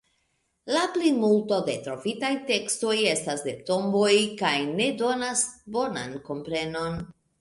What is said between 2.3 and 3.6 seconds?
tekstoj estas de